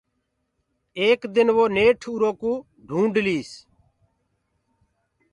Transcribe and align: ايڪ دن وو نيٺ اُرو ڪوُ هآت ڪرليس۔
ايڪ 0.99 1.19
دن 1.35 1.47
وو 1.55 1.65
نيٺ 1.75 1.99
اُرو 2.09 2.31
ڪوُ 2.41 2.51
هآت 2.91 3.09
ڪرليس۔ 3.13 3.51